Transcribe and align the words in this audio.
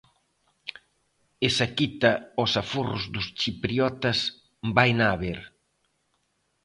Esa 1.49 1.67
quita 1.77 2.11
aos 2.37 2.53
aforros 2.61 3.03
dos 3.13 3.27
chipriotas 3.39 4.19
vaina 4.77 5.05
haber. 5.13 5.39